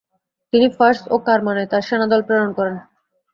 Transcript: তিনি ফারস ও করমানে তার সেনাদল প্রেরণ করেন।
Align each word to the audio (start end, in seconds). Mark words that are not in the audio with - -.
তিনি 0.53 0.67
ফারস 0.77 0.99
ও 1.07 1.15
করমানে 1.27 1.63
তার 1.71 1.83
সেনাদল 1.87 2.21
প্রেরণ 2.27 2.49
করেন। 2.57 2.75